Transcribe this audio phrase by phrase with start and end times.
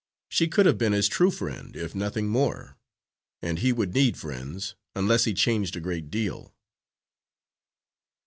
[0.29, 2.75] She could have been his true friend, if nothing more;
[3.39, 6.55] and he would need friends, unless he changed a great deal.